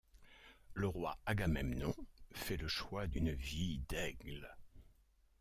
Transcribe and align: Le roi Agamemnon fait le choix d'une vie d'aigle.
Le 0.73 0.87
roi 0.87 1.19
Agamemnon 1.27 1.93
fait 2.33 2.57
le 2.57 2.67
choix 2.67 3.05
d'une 3.05 3.33
vie 3.33 3.77
d'aigle. 3.87 4.49